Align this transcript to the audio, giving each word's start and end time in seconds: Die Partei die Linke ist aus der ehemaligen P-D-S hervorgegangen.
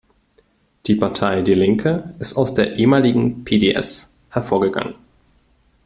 Die 0.87 0.95
Partei 0.95 1.43
die 1.43 1.53
Linke 1.53 2.15
ist 2.17 2.35
aus 2.35 2.55
der 2.55 2.75
ehemaligen 2.75 3.43
P-D-S 3.43 4.11
hervorgegangen. 4.31 4.95